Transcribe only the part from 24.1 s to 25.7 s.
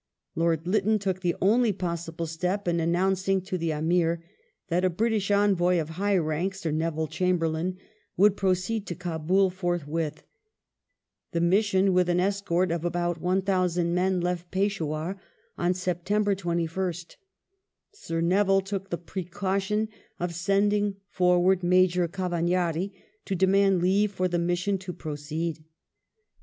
for the mission to proceed.